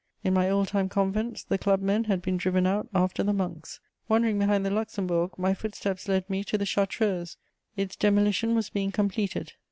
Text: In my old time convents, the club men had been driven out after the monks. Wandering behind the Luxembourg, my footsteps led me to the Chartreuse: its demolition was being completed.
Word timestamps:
In 0.23 0.33
my 0.33 0.49
old 0.49 0.69
time 0.69 0.89
convents, 0.89 1.43
the 1.43 1.59
club 1.59 1.79
men 1.79 2.05
had 2.05 2.23
been 2.23 2.35
driven 2.35 2.65
out 2.65 2.87
after 2.91 3.21
the 3.21 3.33
monks. 3.33 3.79
Wandering 4.09 4.39
behind 4.39 4.65
the 4.65 4.71
Luxembourg, 4.71 5.37
my 5.37 5.53
footsteps 5.53 6.07
led 6.07 6.27
me 6.27 6.43
to 6.45 6.57
the 6.57 6.65
Chartreuse: 6.65 7.37
its 7.77 7.95
demolition 7.95 8.55
was 8.55 8.71
being 8.71 8.91
completed. 8.91 9.53